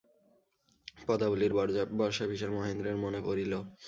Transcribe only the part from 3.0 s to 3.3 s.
মনে